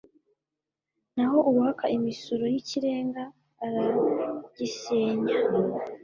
naho 1.15 1.37
uwaka 1.49 1.85
imisoro 1.97 2.43
y'ikirenga 2.53 3.23
aragisenya 3.65 5.35